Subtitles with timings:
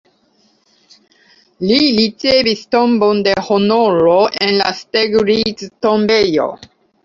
[1.71, 6.53] Li ricevis tombon de honoro en la Steglitz-tombejo.